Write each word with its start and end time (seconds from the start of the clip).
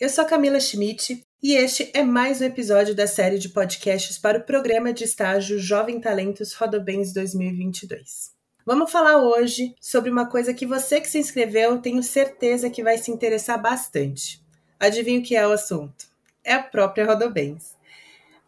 Eu 0.00 0.08
sou 0.08 0.24
Camila 0.24 0.58
Schmidt 0.58 1.22
e 1.42 1.52
este 1.52 1.90
é 1.92 2.02
mais 2.02 2.40
um 2.40 2.44
episódio 2.44 2.94
da 2.94 3.06
série 3.06 3.38
de 3.38 3.50
podcasts 3.50 4.16
para 4.16 4.38
o 4.38 4.42
programa 4.42 4.94
de 4.94 5.04
estágio 5.04 5.58
Jovem 5.58 6.00
Talentos 6.00 6.54
Rodobens 6.54 7.12
2022. 7.12 8.30
Vamos 8.64 8.90
falar 8.90 9.18
hoje 9.18 9.74
sobre 9.78 10.10
uma 10.10 10.24
coisa 10.24 10.54
que 10.54 10.64
você 10.64 11.02
que 11.02 11.06
se 11.10 11.18
inscreveu 11.18 11.82
tenho 11.82 12.02
certeza 12.02 12.70
que 12.70 12.82
vai 12.82 12.96
se 12.96 13.10
interessar 13.10 13.60
bastante. 13.60 14.42
Adivinha 14.78 15.20
o 15.20 15.22
que 15.22 15.36
é 15.36 15.46
o 15.46 15.52
assunto? 15.52 16.06
É 16.42 16.54
a 16.54 16.62
própria 16.62 17.04
Rodobens. 17.04 17.76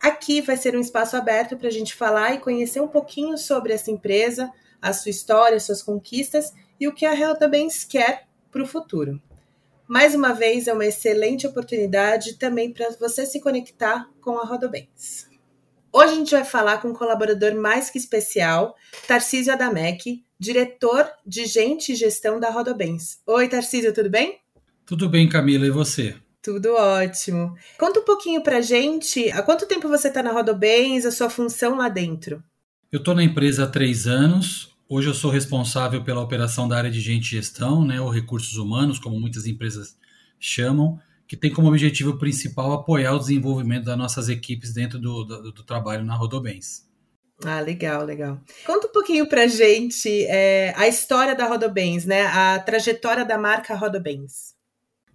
Aqui 0.01 0.41
vai 0.41 0.57
ser 0.57 0.75
um 0.75 0.81
espaço 0.81 1.19
aberto 1.19 1.59
para 1.59 1.69
a 1.69 1.73
gente 1.73 1.95
falar 1.95 2.33
e 2.33 2.41
conhecer 2.41 2.81
um 2.81 2.89
pouquinho 2.89 3.37
sobre 3.37 3.75
essa 3.75 3.91
empresa, 3.91 4.51
a 4.81 4.95
sua 4.95 5.11
história, 5.11 5.61
suas 5.61 5.83
conquistas 5.83 6.51
e 6.81 6.89
o 6.89 6.95
que 6.95 7.05
a 7.05 7.15
Rodobens 7.15 7.85
quer 7.85 8.27
para 8.51 8.63
o 8.63 8.67
futuro. 8.67 9.21
Mais 9.89 10.15
uma 10.15 10.33
vez, 10.33 10.69
é 10.69 10.73
uma 10.73 10.87
excelente 10.87 11.47
oportunidade 11.47 12.39
também 12.39 12.73
para 12.73 12.91
você 12.99 13.27
se 13.27 13.41
conectar 13.41 14.09
com 14.21 14.39
a 14.39 14.45
Rodobens. 14.45 15.27
Hoje 15.93 16.13
a 16.13 16.17
gente 16.17 16.31
vai 16.31 16.45
falar 16.45 16.79
com 16.79 16.89
um 16.89 16.95
colaborador 16.95 17.55
mais 17.55 17.91
que 17.91 17.99
especial, 17.99 18.75
Tarcísio 19.07 19.53
Adamec, 19.53 20.25
diretor 20.39 21.07
de 21.27 21.45
Gente 21.45 21.93
e 21.93 21.97
Gestão 21.97 22.41
da 22.41 22.49
Rodobens. 22.49 23.21
Oi, 23.27 23.49
Tarcísio, 23.49 23.93
tudo 23.93 24.09
bem? 24.09 24.39
Tudo 24.87 25.09
bem, 25.09 25.29
Camila, 25.29 25.67
e 25.67 25.71
você? 25.71 26.15
Tudo 26.41 26.75
ótimo. 26.75 27.55
Conta 27.79 28.01
um 28.01 28.05
pouquinho 28.05 28.43
pra 28.43 28.61
gente, 28.61 29.31
há 29.31 29.43
quanto 29.43 29.67
tempo 29.67 29.89
você 29.89 30.09
está 30.09 30.23
na 30.23 30.33
Rodobens, 30.33 31.05
a 31.05 31.13
sua 31.13 31.29
função 31.29 31.77
lá 31.77 31.89
dentro? 31.89 32.43
Eu 32.91 32.99
estou 32.99 33.15
na 33.15 33.23
empresa 33.23 33.65
há 33.65 33.67
três 33.67 34.07
anos, 34.07 34.72
Hoje 34.95 35.09
eu 35.09 35.15
sou 35.15 35.31
responsável 35.31 36.05
pela 36.05 36.21
operação 36.21 36.69
da 36.69 36.77
área 36.77 36.91
de 36.91 37.01
gente 37.01 37.25
e 37.25 37.37
gestão, 37.37 37.83
né, 37.83 37.99
ou 37.99 38.11
recursos 38.11 38.59
humanos, 38.59 38.99
como 38.99 39.19
muitas 39.19 39.47
empresas 39.47 39.97
chamam, 40.39 41.01
que 41.27 41.35
tem 41.35 41.51
como 41.51 41.69
objetivo 41.69 42.19
principal 42.19 42.75
apoiar 42.75 43.15
o 43.15 43.19
desenvolvimento 43.19 43.87
das 43.87 43.97
nossas 43.97 44.29
equipes 44.29 44.75
dentro 44.75 44.99
do, 44.99 45.25
do, 45.25 45.51
do 45.51 45.63
trabalho 45.63 46.05
na 46.05 46.15
Rodobens. 46.15 46.87
Ah, 47.43 47.59
legal, 47.61 48.05
legal. 48.05 48.39
Conta 48.67 48.87
um 48.87 48.93
pouquinho 48.93 49.27
pra 49.27 49.47
gente 49.47 50.27
é, 50.27 50.75
a 50.77 50.87
história 50.87 51.35
da 51.35 51.47
Rodobens, 51.47 52.05
né? 52.05 52.27
A 52.27 52.59
trajetória 52.59 53.25
da 53.25 53.39
marca 53.39 53.75
Rodobens. 53.75 54.55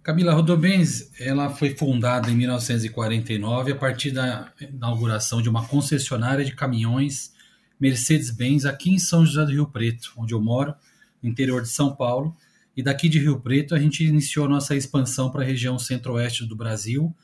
Camila 0.02 0.34
Rodobens, 0.34 1.12
ela 1.20 1.50
foi 1.50 1.70
fundada 1.76 2.28
em 2.28 2.34
1949 2.34 3.70
a 3.70 3.76
partir 3.76 4.10
da 4.10 4.52
inauguração 4.60 5.40
de 5.40 5.48
uma 5.48 5.68
concessionária 5.68 6.44
de 6.44 6.56
caminhões 6.56 7.37
Mercedes-Benz 7.80 8.64
aqui 8.64 8.90
em 8.90 8.98
São 8.98 9.24
José 9.24 9.44
do 9.44 9.52
Rio 9.52 9.66
Preto, 9.66 10.12
onde 10.16 10.34
eu 10.34 10.40
moro, 10.40 10.74
no 11.22 11.28
interior 11.28 11.62
de 11.62 11.68
São 11.68 11.94
Paulo. 11.94 12.36
E 12.76 12.82
daqui 12.82 13.08
de 13.08 13.18
Rio 13.18 13.40
Preto 13.40 13.74
a 13.74 13.78
gente 13.78 14.04
iniciou 14.04 14.48
nossa 14.48 14.76
expansão 14.76 15.30
para 15.30 15.42
a 15.42 15.46
região 15.46 15.78
centro-oeste 15.78 16.46
do 16.46 16.56
Brasil, 16.56 17.14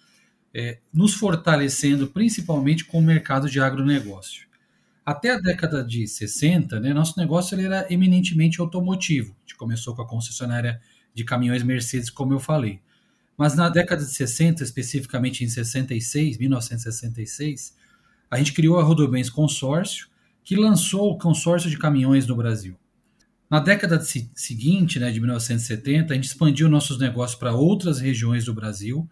é, 0.53 0.79
nos 0.93 1.15
fortalecendo 1.15 2.09
principalmente 2.09 2.85
com 2.85 2.99
o 2.99 3.03
mercado 3.03 3.49
de 3.49 3.61
agronegócio. 3.61 4.47
Até 5.05 5.33
a 5.33 5.39
década 5.39 5.85
de 5.85 6.09
60, 6.09 6.81
né, 6.81 6.95
nosso 6.95 7.19
negócio 7.19 7.55
ele 7.55 7.67
era 7.67 7.87
eminentemente 7.93 8.61
automotivo. 8.61 9.37
A 9.39 9.41
gente 9.43 9.57
começou 9.57 9.95
com 9.95 10.03
a 10.03 10.09
concessionária 10.09 10.81
de 11.13 11.25
caminhões 11.25 11.63
Mercedes, 11.63 12.09
como 12.09 12.33
eu 12.33 12.41
falei. 12.41 12.81
Mas 13.37 13.55
na 13.55 13.69
década 13.69 14.03
de 14.03 14.11
60, 14.11 14.63
especificamente 14.63 15.45
em 15.45 15.49
66, 15.49 16.39
1966, 16.39 17.77
a 18.31 18.39
gente 18.39 18.53
criou 18.53 18.79
a 18.79 18.83
Rodobens 18.83 19.29
Consórcio, 19.29 20.09
que 20.45 20.55
lançou 20.55 21.11
o 21.11 21.19
consórcio 21.19 21.71
de 21.71 21.79
caminhões 21.79 22.27
no 22.27 22.37
Brasil. 22.37 22.77
Na 23.51 23.61
década 23.61 23.99
de 23.99 24.29
seguinte, 24.35 24.99
né, 24.99 25.11
de 25.11 25.19
1970, 25.19 26.13
a 26.13 26.17
gente 26.17 26.27
expandiu 26.27 26.69
nossos 26.69 26.99
negócios 26.99 27.39
para 27.39 27.55
outras 27.55 27.99
regiões 27.99 28.45
do 28.45 28.53
Brasil. 28.53 29.09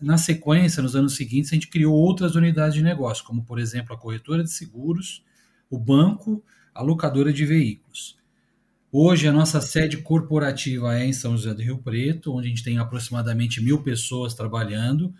Na 0.00 0.16
sequência, 0.16 0.82
nos 0.82 0.96
anos 0.96 1.16
seguintes, 1.16 1.52
a 1.52 1.54
gente 1.54 1.68
criou 1.68 1.94
outras 1.94 2.34
unidades 2.34 2.74
de 2.74 2.82
negócio, 2.82 3.24
como, 3.24 3.44
por 3.44 3.58
exemplo, 3.58 3.94
a 3.94 3.98
corretora 3.98 4.42
de 4.42 4.50
seguros, 4.50 5.22
o 5.68 5.78
banco, 5.78 6.42
a 6.74 6.82
locadora 6.82 7.32
de 7.32 7.44
veículos. 7.44 8.16
Hoje, 8.92 9.28
a 9.28 9.32
nossa 9.32 9.60
sede 9.60 9.98
corporativa 9.98 10.98
é 10.98 11.06
em 11.06 11.12
São 11.12 11.36
José 11.36 11.52
do 11.52 11.62
Rio 11.62 11.78
Preto, 11.78 12.34
onde 12.34 12.46
a 12.46 12.50
gente 12.50 12.64
tem 12.64 12.78
aproximadamente 12.78 13.62
mil 13.62 13.82
pessoas 13.82 14.34
trabalhando. 14.34 15.12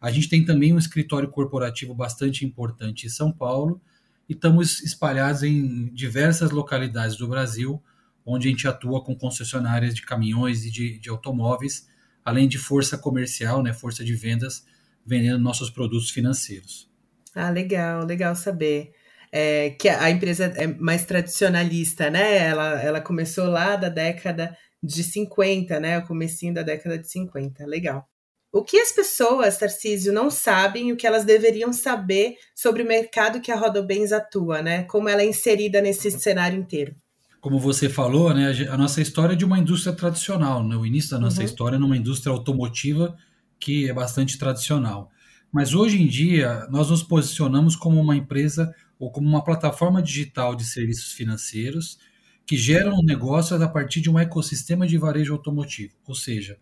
A 0.00 0.10
gente 0.10 0.28
tem 0.28 0.44
também 0.44 0.72
um 0.72 0.78
escritório 0.78 1.28
corporativo 1.28 1.94
bastante 1.94 2.44
importante 2.44 3.06
em 3.06 3.10
São 3.10 3.32
Paulo 3.32 3.80
e 4.28 4.34
estamos 4.34 4.82
espalhados 4.82 5.42
em 5.42 5.92
diversas 5.94 6.50
localidades 6.50 7.16
do 7.16 7.26
Brasil, 7.26 7.82
onde 8.24 8.48
a 8.48 8.50
gente 8.50 8.68
atua 8.68 9.02
com 9.02 9.16
concessionárias 9.16 9.94
de 9.94 10.02
caminhões 10.02 10.64
e 10.64 10.70
de, 10.70 10.98
de 10.98 11.08
automóveis, 11.08 11.88
além 12.24 12.46
de 12.46 12.58
força 12.58 12.98
comercial, 12.98 13.62
né, 13.62 13.72
força 13.72 14.04
de 14.04 14.14
vendas, 14.14 14.66
vendendo 15.04 15.38
nossos 15.38 15.70
produtos 15.70 16.10
financeiros. 16.10 16.90
Ah, 17.34 17.50
legal, 17.50 18.04
legal 18.04 18.36
saber. 18.36 18.92
É, 19.32 19.70
que 19.70 19.88
a 19.88 20.10
empresa 20.10 20.46
é 20.56 20.66
mais 20.66 21.04
tradicionalista, 21.04 22.10
né? 22.10 22.38
Ela, 22.38 22.82
ela 22.82 23.00
começou 23.00 23.46
lá 23.46 23.76
da 23.76 23.88
década 23.88 24.56
de 24.82 25.02
50, 25.02 25.78
né? 25.80 25.98
O 25.98 26.06
comecinho 26.06 26.54
da 26.54 26.62
década 26.62 26.98
de 26.98 27.08
50. 27.10 27.66
Legal. 27.66 28.08
O 28.50 28.64
que 28.64 28.78
as 28.78 28.92
pessoas, 28.92 29.58
Tarcísio, 29.58 30.12
não 30.12 30.30
sabem 30.30 30.88
e 30.88 30.92
o 30.92 30.96
que 30.96 31.06
elas 31.06 31.24
deveriam 31.24 31.72
saber 31.72 32.36
sobre 32.54 32.82
o 32.82 32.86
mercado 32.86 33.40
que 33.40 33.52
a 33.52 33.56
Rodobens 33.56 34.10
atua, 34.10 34.62
né? 34.62 34.84
Como 34.84 35.08
ela 35.08 35.20
é 35.20 35.26
inserida 35.26 35.82
nesse 35.82 36.10
cenário 36.10 36.58
inteiro. 36.58 36.94
Como 37.40 37.58
você 37.58 37.88
falou, 37.88 38.34
né, 38.34 38.50
a 38.68 38.76
nossa 38.76 39.00
história 39.00 39.34
é 39.34 39.36
de 39.36 39.44
uma 39.44 39.58
indústria 39.58 39.94
tradicional, 39.94 40.66
né? 40.66 40.74
o 40.74 40.84
início 40.84 41.10
da 41.10 41.20
nossa 41.20 41.38
uhum. 41.38 41.44
história 41.44 41.76
é 41.76 41.78
numa 41.78 41.96
indústria 41.96 42.32
automotiva 42.32 43.16
que 43.60 43.88
é 43.88 43.92
bastante 43.92 44.36
tradicional. 44.36 45.10
Mas 45.52 45.72
hoje 45.72 46.02
em 46.02 46.06
dia, 46.06 46.66
nós 46.70 46.90
nos 46.90 47.02
posicionamos 47.02 47.76
como 47.76 48.00
uma 48.00 48.16
empresa 48.16 48.74
ou 48.98 49.10
como 49.10 49.28
uma 49.28 49.44
plataforma 49.44 50.02
digital 50.02 50.54
de 50.54 50.64
serviços 50.64 51.12
financeiros 51.12 51.98
que 52.46 52.56
geram 52.56 53.02
negócios 53.02 53.60
a 53.60 53.68
partir 53.68 54.00
de 54.00 54.10
um 54.10 54.18
ecossistema 54.18 54.86
de 54.86 54.98
varejo 54.98 55.32
automotivo. 55.32 55.94
Ou 56.06 56.14
seja, 56.14 56.58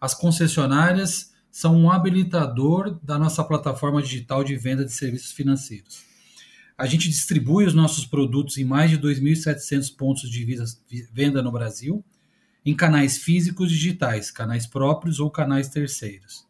as 0.00 0.14
concessionárias 0.14 1.29
são 1.50 1.76
um 1.76 1.90
habilitador 1.90 2.98
da 3.02 3.18
nossa 3.18 3.42
plataforma 3.42 4.02
digital 4.02 4.44
de 4.44 4.56
venda 4.56 4.84
de 4.84 4.92
serviços 4.92 5.32
financeiros. 5.32 6.04
A 6.78 6.86
gente 6.86 7.08
distribui 7.08 7.66
os 7.66 7.74
nossos 7.74 8.06
produtos 8.06 8.56
em 8.56 8.64
mais 8.64 8.90
de 8.90 8.98
2.700 8.98 9.94
pontos 9.94 10.30
de 10.30 10.46
venda 11.12 11.42
no 11.42 11.52
Brasil, 11.52 12.02
em 12.64 12.74
canais 12.74 13.18
físicos 13.18 13.70
e 13.70 13.74
digitais, 13.74 14.30
canais 14.30 14.66
próprios 14.66 15.20
ou 15.20 15.30
canais 15.30 15.68
terceiros. 15.68 16.46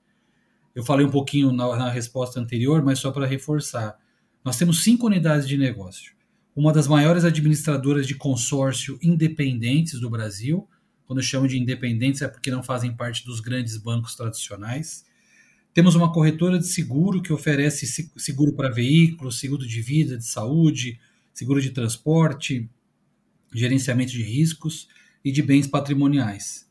Eu 0.74 0.84
falei 0.84 1.04
um 1.04 1.10
pouquinho 1.10 1.52
na, 1.52 1.76
na 1.76 1.90
resposta 1.90 2.38
anterior, 2.38 2.82
mas 2.82 2.98
só 2.98 3.10
para 3.10 3.26
reforçar. 3.26 3.98
Nós 4.44 4.56
temos 4.56 4.84
cinco 4.84 5.06
unidades 5.06 5.48
de 5.48 5.56
negócio. 5.56 6.14
Uma 6.54 6.72
das 6.72 6.86
maiores 6.86 7.24
administradoras 7.24 8.06
de 8.06 8.14
consórcio 8.14 8.98
independentes 9.02 10.00
do 10.00 10.10
Brasil, 10.10 10.68
quando 11.10 11.24
chamo 11.24 11.48
de 11.48 11.58
independentes 11.58 12.22
é 12.22 12.28
porque 12.28 12.52
não 12.52 12.62
fazem 12.62 12.94
parte 12.94 13.24
dos 13.24 13.40
grandes 13.40 13.76
bancos 13.76 14.14
tradicionais. 14.14 15.04
Temos 15.74 15.96
uma 15.96 16.12
corretora 16.12 16.56
de 16.56 16.68
seguro 16.68 17.20
que 17.20 17.32
oferece 17.32 17.84
seguro 18.16 18.52
para 18.52 18.70
veículos, 18.70 19.40
seguro 19.40 19.66
de 19.66 19.82
vida, 19.82 20.16
de 20.16 20.24
saúde, 20.24 21.00
seguro 21.34 21.60
de 21.60 21.70
transporte, 21.70 22.70
gerenciamento 23.52 24.12
de 24.12 24.22
riscos 24.22 24.86
e 25.24 25.32
de 25.32 25.42
bens 25.42 25.66
patrimoniais. 25.66 26.70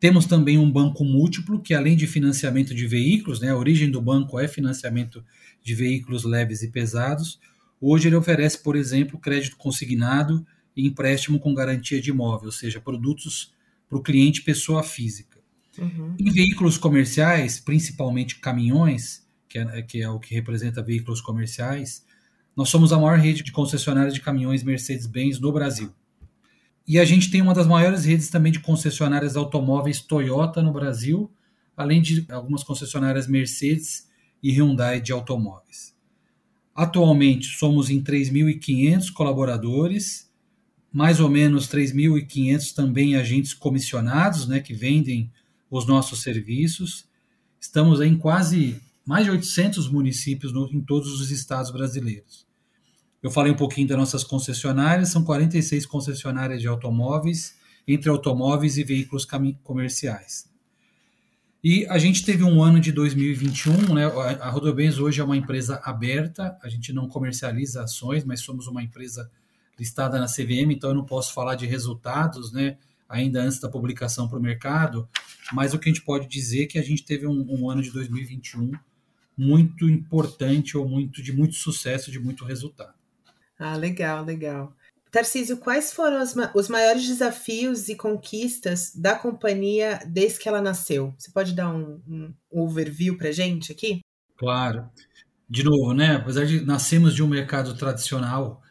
Temos 0.00 0.26
também 0.26 0.58
um 0.58 0.68
banco 0.68 1.04
múltiplo, 1.04 1.62
que 1.62 1.72
além 1.72 1.96
de 1.96 2.08
financiamento 2.08 2.74
de 2.74 2.84
veículos, 2.84 3.38
né, 3.38 3.50
a 3.50 3.56
origem 3.56 3.88
do 3.88 4.02
banco 4.02 4.40
é 4.40 4.48
financiamento 4.48 5.24
de 5.62 5.76
veículos 5.76 6.24
leves 6.24 6.64
e 6.64 6.72
pesados. 6.72 7.38
Hoje 7.80 8.08
ele 8.08 8.16
oferece, 8.16 8.60
por 8.60 8.74
exemplo, 8.74 9.20
crédito 9.20 9.56
consignado 9.56 10.44
e 10.76 10.84
empréstimo 10.84 11.38
com 11.38 11.54
garantia 11.54 12.00
de 12.00 12.10
imóvel, 12.10 12.46
ou 12.46 12.52
seja, 12.52 12.80
produtos 12.80 13.56
para 13.88 13.98
o 13.98 14.02
cliente 14.02 14.42
pessoa 14.42 14.82
física. 14.82 15.38
Uhum. 15.78 16.14
Em 16.18 16.30
veículos 16.30 16.76
comerciais, 16.76 17.60
principalmente 17.60 18.38
caminhões, 18.40 19.26
que 19.48 19.58
é, 19.58 19.82
que 19.82 20.02
é 20.02 20.08
o 20.08 20.18
que 20.18 20.34
representa 20.34 20.82
veículos 20.82 21.20
comerciais, 21.20 22.04
nós 22.56 22.68
somos 22.68 22.92
a 22.92 22.98
maior 22.98 23.18
rede 23.18 23.42
de 23.42 23.52
concessionárias 23.52 24.12
de 24.12 24.20
caminhões 24.20 24.62
Mercedes-Benz 24.62 25.38
no 25.38 25.52
Brasil. 25.52 25.92
E 26.86 26.98
a 26.98 27.04
gente 27.04 27.30
tem 27.30 27.40
uma 27.40 27.54
das 27.54 27.66
maiores 27.66 28.04
redes 28.04 28.30
também 28.30 28.50
de 28.50 28.60
concessionárias 28.60 29.36
automóveis 29.36 30.00
Toyota 30.00 30.62
no 30.62 30.72
Brasil, 30.72 31.30
além 31.76 32.02
de 32.02 32.26
algumas 32.30 32.64
concessionárias 32.64 33.28
Mercedes 33.28 34.08
e 34.42 34.50
Hyundai 34.50 35.00
de 35.00 35.12
automóveis. 35.12 35.94
Atualmente 36.74 37.46
somos 37.56 37.90
em 37.90 38.02
3.500 38.02 39.12
colaboradores 39.12 40.27
mais 40.92 41.20
ou 41.20 41.28
menos 41.28 41.68
3.500 41.68 42.74
também 42.74 43.16
agentes 43.16 43.52
comissionados, 43.54 44.46
né, 44.46 44.60
que 44.60 44.74
vendem 44.74 45.30
os 45.70 45.86
nossos 45.86 46.22
serviços. 46.22 47.06
Estamos 47.60 48.00
em 48.00 48.16
quase 48.16 48.80
mais 49.04 49.24
de 49.24 49.30
800 49.30 49.90
municípios 49.90 50.52
no, 50.52 50.68
em 50.72 50.80
todos 50.80 51.20
os 51.20 51.30
estados 51.30 51.70
brasileiros. 51.70 52.46
Eu 53.22 53.30
falei 53.30 53.52
um 53.52 53.56
pouquinho 53.56 53.88
das 53.88 53.98
nossas 53.98 54.22
concessionárias, 54.22 55.08
são 55.08 55.24
46 55.24 55.86
concessionárias 55.86 56.60
de 56.60 56.68
automóveis, 56.68 57.56
entre 57.86 58.08
automóveis 58.08 58.76
e 58.76 58.84
veículos 58.84 59.26
comerciais. 59.62 60.48
E 61.64 61.84
a 61.86 61.98
gente 61.98 62.24
teve 62.24 62.44
um 62.44 62.62
ano 62.62 62.78
de 62.78 62.92
2021, 62.92 63.94
né? 63.94 64.04
A 64.40 64.48
Rodobens 64.48 64.98
hoje 64.98 65.20
é 65.20 65.24
uma 65.24 65.36
empresa 65.36 65.80
aberta, 65.82 66.56
a 66.62 66.68
gente 66.68 66.92
não 66.92 67.08
comercializa 67.08 67.82
ações, 67.82 68.24
mas 68.24 68.40
somos 68.40 68.68
uma 68.68 68.82
empresa 68.82 69.28
listada 69.78 70.18
na 70.18 70.26
CVM, 70.26 70.72
então 70.72 70.90
eu 70.90 70.96
não 70.96 71.04
posso 71.04 71.32
falar 71.32 71.54
de 71.54 71.66
resultados, 71.66 72.52
né? 72.52 72.76
Ainda 73.08 73.40
antes 73.40 73.58
da 73.58 73.68
publicação 73.68 74.28
para 74.28 74.38
o 74.38 74.42
mercado, 74.42 75.08
mas 75.52 75.72
o 75.72 75.78
que 75.78 75.88
a 75.88 75.92
gente 75.92 76.04
pode 76.04 76.28
dizer 76.28 76.64
é 76.64 76.66
que 76.66 76.78
a 76.78 76.82
gente 76.82 77.04
teve 77.04 77.26
um, 77.26 77.46
um 77.48 77.70
ano 77.70 77.80
de 77.80 77.90
2021 77.90 78.72
muito 79.36 79.88
importante 79.88 80.76
ou 80.76 80.86
muito 80.86 81.22
de 81.22 81.32
muito 81.32 81.54
sucesso, 81.54 82.10
de 82.10 82.18
muito 82.18 82.44
resultado. 82.44 82.94
Ah, 83.58 83.76
legal, 83.76 84.24
legal. 84.24 84.74
Tarcísio, 85.10 85.56
quais 85.56 85.92
foram 85.92 86.22
os, 86.22 86.34
os 86.54 86.68
maiores 86.68 87.06
desafios 87.06 87.88
e 87.88 87.94
conquistas 87.94 88.92
da 88.94 89.14
companhia 89.16 90.00
desde 90.06 90.38
que 90.38 90.48
ela 90.48 90.60
nasceu? 90.60 91.14
Você 91.16 91.30
pode 91.30 91.54
dar 91.54 91.74
um, 91.74 92.00
um 92.06 92.34
overview 92.50 93.16
para 93.16 93.32
gente 93.32 93.72
aqui? 93.72 94.00
Claro. 94.36 94.90
De 95.48 95.64
novo, 95.64 95.94
né? 95.94 96.16
Apesar 96.16 96.44
de 96.44 96.60
nascermos 96.60 97.14
de 97.14 97.22
um 97.22 97.28
mercado 97.28 97.74
tradicional, 97.74 98.62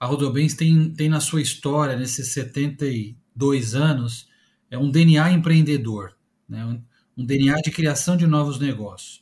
a 0.00 0.06
Rodobens 0.06 0.54
tem, 0.54 0.90
tem 0.94 1.10
na 1.10 1.20
sua 1.20 1.42
história, 1.42 1.94
nesses 1.94 2.32
72 2.32 3.74
anos, 3.74 4.26
é 4.70 4.78
um 4.78 4.90
DNA 4.90 5.30
empreendedor, 5.32 6.16
né? 6.48 6.64
um, 6.64 6.82
um 7.18 7.26
DNA 7.26 7.56
de 7.56 7.70
criação 7.70 8.16
de 8.16 8.26
novos 8.26 8.58
negócios. 8.58 9.20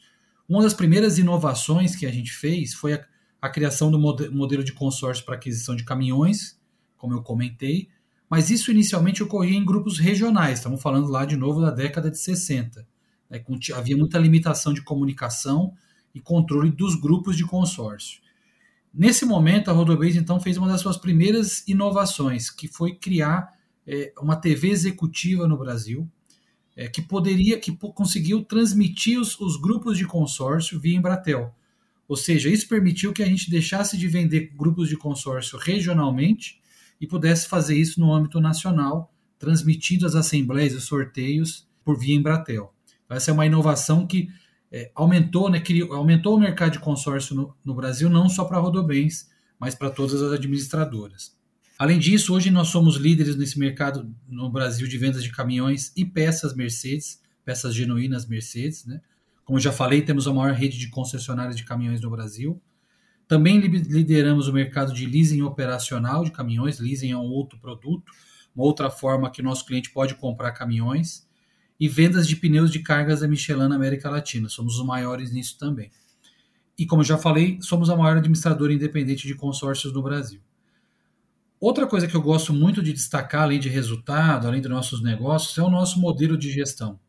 Uma 0.48 0.62
das 0.62 0.72
primeiras 0.72 1.18
inovações 1.18 1.96
que 1.96 2.06
a 2.06 2.12
gente 2.12 2.30
fez 2.30 2.74
foi 2.74 2.92
a, 2.92 3.04
a 3.42 3.48
criação 3.48 3.90
do 3.90 3.98
modelo 3.98 4.62
de 4.62 4.72
consórcio 4.72 5.24
para 5.24 5.34
aquisição 5.34 5.74
de 5.74 5.84
caminhões, 5.84 6.56
como 6.96 7.12
eu 7.12 7.22
comentei, 7.22 7.88
mas 8.30 8.48
isso 8.48 8.70
inicialmente 8.70 9.20
ocorria 9.20 9.58
em 9.58 9.64
grupos 9.64 9.98
regionais, 9.98 10.58
estamos 10.58 10.80
falando 10.80 11.08
lá 11.08 11.24
de 11.24 11.36
novo 11.36 11.60
da 11.60 11.72
década 11.72 12.08
de 12.08 12.18
60. 12.18 12.86
Né, 13.28 13.44
havia 13.74 13.96
muita 13.96 14.16
limitação 14.16 14.72
de 14.72 14.82
comunicação 14.82 15.74
e 16.14 16.20
controle 16.20 16.70
dos 16.70 16.94
grupos 16.94 17.36
de 17.36 17.44
consórcio. 17.44 18.20
Nesse 18.92 19.24
momento, 19.24 19.70
a 19.70 19.74
Rodobase 19.74 20.18
então 20.18 20.40
fez 20.40 20.56
uma 20.56 20.68
das 20.68 20.80
suas 20.80 20.96
primeiras 20.96 21.66
inovações, 21.68 22.50
que 22.50 22.68
foi 22.68 22.94
criar 22.94 23.52
é, 23.86 24.12
uma 24.20 24.36
TV 24.36 24.68
executiva 24.68 25.46
no 25.46 25.58
Brasil, 25.58 26.08
é, 26.76 26.88
que 26.88 27.02
poderia, 27.02 27.58
que 27.58 27.76
conseguiu 27.76 28.44
transmitir 28.44 29.20
os, 29.20 29.38
os 29.40 29.60
grupos 29.60 29.98
de 29.98 30.06
consórcio 30.06 30.78
via 30.78 30.96
Embratel. 30.96 31.54
Ou 32.06 32.16
seja, 32.16 32.48
isso 32.48 32.68
permitiu 32.68 33.12
que 33.12 33.22
a 33.22 33.26
gente 33.26 33.50
deixasse 33.50 33.96
de 33.98 34.08
vender 34.08 34.52
grupos 34.56 34.88
de 34.88 34.96
consórcio 34.96 35.58
regionalmente 35.58 36.60
e 37.00 37.06
pudesse 37.06 37.48
fazer 37.48 37.76
isso 37.76 38.00
no 38.00 38.12
âmbito 38.12 38.40
nacional, 38.40 39.12
transmitindo 39.38 40.06
as 40.06 40.14
assembleias 40.14 40.72
e 40.72 40.80
sorteios 40.80 41.68
por 41.84 41.98
via 41.98 42.14
Embratel. 42.14 42.72
Então, 43.04 43.16
essa 43.16 43.30
é 43.30 43.34
uma 43.34 43.46
inovação 43.46 44.06
que 44.06 44.28
é, 44.70 44.90
aumentou, 44.94 45.50
né, 45.50 45.60
criou, 45.60 45.92
aumentou 45.94 46.36
o 46.36 46.40
mercado 46.40 46.72
de 46.72 46.78
consórcio 46.78 47.34
no, 47.34 47.56
no 47.64 47.74
Brasil, 47.74 48.08
não 48.08 48.28
só 48.28 48.44
para 48.44 48.58
Rodobens, 48.58 49.28
mas 49.58 49.74
para 49.74 49.90
todas 49.90 50.20
as 50.22 50.32
administradoras. 50.32 51.36
Além 51.78 51.98
disso, 51.98 52.34
hoje 52.34 52.50
nós 52.50 52.68
somos 52.68 52.96
líderes 52.96 53.36
nesse 53.36 53.56
mercado 53.58 54.12
no 54.26 54.50
Brasil 54.50 54.88
de 54.88 54.98
vendas 54.98 55.22
de 55.22 55.30
caminhões 55.30 55.92
e 55.96 56.04
peças 56.04 56.54
Mercedes, 56.54 57.20
peças 57.44 57.72
genuínas 57.72 58.26
Mercedes. 58.26 58.84
Né? 58.84 59.00
Como 59.44 59.60
já 59.60 59.70
falei, 59.70 60.02
temos 60.02 60.26
a 60.26 60.32
maior 60.32 60.52
rede 60.54 60.76
de 60.76 60.88
concessionárias 60.88 61.56
de 61.56 61.64
caminhões 61.64 62.00
no 62.00 62.10
Brasil. 62.10 62.60
Também 63.28 63.60
lideramos 63.60 64.48
o 64.48 64.52
mercado 64.52 64.92
de 64.92 65.06
leasing 65.06 65.42
operacional 65.42 66.24
de 66.24 66.32
caminhões. 66.32 66.80
Leasing 66.80 67.12
é 67.12 67.16
um 67.16 67.30
outro 67.30 67.58
produto, 67.60 68.10
uma 68.56 68.64
outra 68.64 68.90
forma 68.90 69.30
que 69.30 69.40
nosso 69.40 69.64
cliente 69.64 69.90
pode 69.90 70.16
comprar 70.16 70.50
caminhões. 70.52 71.27
E 71.78 71.88
vendas 71.88 72.26
de 72.26 72.36
pneus 72.36 72.70
de 72.70 72.80
cargas 72.80 73.20
da 73.20 73.28
Michelin 73.28 73.68
na 73.68 73.76
América 73.76 74.10
Latina. 74.10 74.48
Somos 74.48 74.78
os 74.78 74.84
maiores 74.84 75.30
nisso 75.30 75.56
também. 75.58 75.90
E 76.78 76.86
como 76.86 77.02
já 77.02 77.18
falei, 77.18 77.58
somos 77.60 77.90
a 77.90 77.96
maior 77.96 78.16
administradora 78.16 78.72
independente 78.72 79.26
de 79.26 79.34
consórcios 79.34 79.92
no 79.92 80.02
Brasil. 80.02 80.40
Outra 81.60 81.88
coisa 81.88 82.06
que 82.06 82.14
eu 82.14 82.22
gosto 82.22 82.52
muito 82.52 82.80
de 82.80 82.92
destacar, 82.92 83.42
além 83.42 83.58
de 83.58 83.68
resultado, 83.68 84.46
além 84.46 84.60
dos 84.60 84.70
nossos 84.70 85.02
negócios, 85.02 85.58
é 85.58 85.62
o 85.62 85.70
nosso 85.70 86.00
modelo 86.00 86.38
de 86.38 86.52
gestão. 86.52 87.00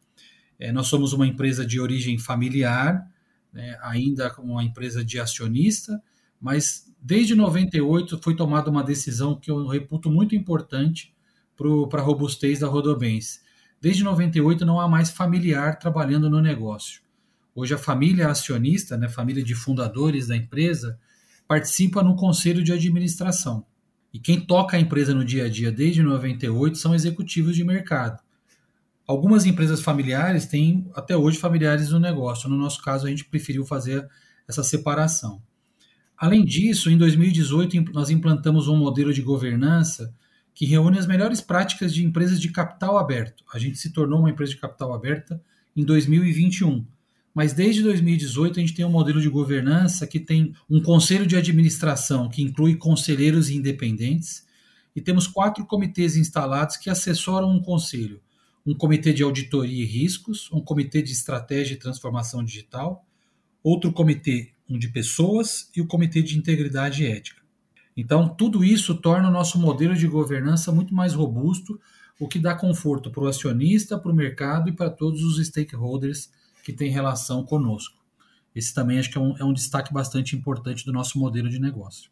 É, 0.58 0.72
nós 0.72 0.88
somos 0.88 1.14
uma 1.14 1.28
empresa 1.28 1.64
de 1.64 1.80
origem 1.80 2.18
familiar, 2.18 3.08
né, 3.54 3.78
ainda 3.82 4.30
como 4.32 4.54
uma 4.54 4.64
empresa 4.64 5.06
de 5.06 5.20
acionista, 5.20 6.02
mas 6.42 6.92
desde 7.00 7.36
98 7.36 8.20
foi 8.24 8.36
tomada 8.36 8.72
uma 8.72 8.84
decisão 8.84 9.36
que 9.36 9.52
eu 9.52 9.68
reputo 9.68 10.10
muito 10.10 10.36
importante 10.36 11.14
para 11.56 12.02
a 12.02 12.04
robustez 12.04 12.60
da 12.60 12.68
Rodobens. 12.68 13.42
Desde 13.82 14.04
98 14.04 14.66
não 14.66 14.80
há 14.80 14.88
mais 14.88 15.10
familiar 15.10 15.80
trabalhando 15.80 16.30
no 16.30 16.42
negócio. 16.42 17.02
Hoje 17.56 17.74
a 17.74 17.78
família 17.78 18.30
acionista, 18.30 18.98
né, 18.98 19.08
família 19.08 19.44
de 19.44 19.56
fundadores 19.56 20.28
da 20.28 20.36
empresa, 20.36 21.00
participa 21.48 22.04
no 22.04 22.16
conselho 22.16 22.64
de 22.64 22.72
administração. 22.72 23.66
E 24.14 24.20
quem 24.20 24.40
toca 24.40 24.76
a 24.76 24.80
empresa 24.80 25.14
no 25.14 25.24
dia 25.24 25.46
a 25.46 25.50
dia 25.50 25.72
desde 25.72 26.04
98 26.04 26.78
são 26.78 26.94
executivos 26.94 27.56
de 27.56 27.64
mercado. 27.64 28.22
Algumas 29.08 29.46
empresas 29.46 29.82
familiares 29.82 30.46
têm 30.46 30.90
até 30.94 31.16
hoje 31.16 31.40
familiares 31.40 31.90
no 31.90 32.00
negócio. 32.00 32.50
No 32.50 32.58
nosso 32.58 32.82
caso, 32.82 33.08
a 33.08 33.10
gente 33.10 33.26
preferiu 33.26 33.66
fazer 33.66 34.08
essa 34.48 34.64
separação. 34.64 35.42
Além 36.18 36.44
disso, 36.44 36.90
em 36.90 36.98
2018, 36.98 37.92
nós 37.94 38.10
implantamos 38.10 38.68
um 38.68 38.76
modelo 38.76 39.14
de 39.14 39.22
governança 39.22 40.14
que 40.54 40.66
reúne 40.66 40.98
as 40.98 41.08
melhores 41.08 41.42
práticas 41.42 41.94
de 41.94 42.06
empresas 42.06 42.40
de 42.40 42.50
capital 42.50 42.98
aberto. 42.98 43.44
A 43.54 43.60
gente 43.60 43.78
se 43.78 43.92
tornou 43.92 44.20
uma 44.20 44.30
empresa 44.30 44.52
de 44.52 44.60
capital 44.60 44.94
aberta 44.94 45.42
em 45.76 45.84
2021. 45.84 46.86
Mas 47.34 47.54
desde 47.54 47.82
2018 47.84 48.60
a 48.60 48.62
gente 48.62 48.74
tem 48.74 48.84
um 48.84 48.90
modelo 48.90 49.22
de 49.22 49.30
governança 49.30 50.06
que 50.08 50.20
tem 50.20 50.54
um 50.70 50.82
conselho 50.82 51.26
de 51.26 51.38
administração 51.38 52.28
que 52.28 52.42
inclui 52.42 52.76
conselheiros 52.76 53.50
independentes 53.50 54.46
e 54.96 55.00
temos 55.00 55.28
quatro 55.28 55.66
comitês 55.66 56.18
instalados 56.18 56.76
que 56.76 56.90
assessoram 56.90 57.52
um 57.52 57.62
conselho 57.62 58.20
um 58.70 58.76
comitê 58.76 59.14
de 59.14 59.24
auditoria 59.24 59.84
e 59.84 59.86
riscos, 59.86 60.48
um 60.52 60.62
comitê 60.62 61.02
de 61.02 61.12
estratégia 61.12 61.74
e 61.74 61.80
transformação 61.80 62.44
digital, 62.44 63.06
outro 63.64 63.92
comitê, 63.92 64.54
um 64.70 64.78
de 64.78 64.90
pessoas 64.90 65.70
e 65.76 65.82
o 65.82 65.88
comitê 65.88 66.22
de 66.22 66.38
integridade 66.38 67.04
e 67.04 67.08
ética. 67.08 67.42
Então, 68.00 68.30
tudo 68.30 68.64
isso 68.64 68.96
torna 68.96 69.30
o 69.30 69.32
nosso 69.32 69.60
modelo 69.60 69.96
de 69.96 70.08
governança 70.08 70.72
muito 70.72 70.94
mais 70.94 71.14
robusto, 71.14 71.80
o 72.20 72.28
que 72.28 72.40
dá 72.40 72.56
conforto 72.56 73.12
para 73.12 73.24
o 73.24 73.28
acionista, 73.28 73.98
para 73.98 74.12
o 74.12 74.16
mercado 74.16 74.70
e 74.70 74.72
para 74.72 74.90
todos 74.90 75.24
os 75.24 75.46
stakeholders 75.46 76.30
que 76.64 76.74
têm 76.74 76.92
relação 76.92 77.44
conosco. 77.44 77.98
Esse 78.56 78.74
também 78.74 79.00
acho 79.00 79.12
que 79.12 79.18
é 79.18 79.22
um, 79.22 79.38
é 79.38 79.44
um 79.44 79.54
destaque 79.54 79.94
bastante 79.94 80.36
importante 80.36 80.86
do 80.86 80.92
nosso 80.92 81.20
modelo 81.20 81.50
de 81.50 81.60
negócio. 81.60 82.12